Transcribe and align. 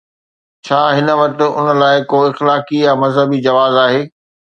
ڇا 0.65 0.79
هن 0.97 1.07
وٽ 1.19 1.37
ان 1.59 1.67
لاءِ 1.81 1.97
ڪو 2.09 2.17
اخلاقي 2.31 2.79
يا 2.87 2.93
مذهبي 3.05 3.37
جواز 3.49 3.73
آهي؟ 3.87 4.01